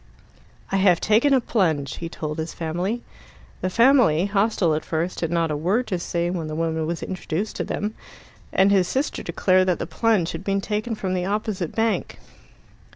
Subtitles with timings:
[0.71, 3.03] "I have taken a plunge," he told his family.
[3.61, 7.03] The family, hostile at first, had not a word to say when the woman was
[7.03, 7.93] introduced to them;
[8.51, 12.17] and his sister declared that the plunge had been taken from the opposite bank.